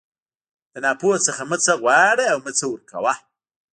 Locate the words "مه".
1.49-1.57, 2.45-2.51